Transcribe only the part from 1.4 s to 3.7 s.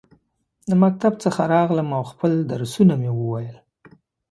راغلم، او خپل درسونه مې وویل.